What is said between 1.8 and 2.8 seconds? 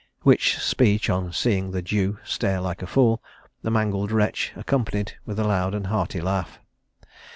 Jew stare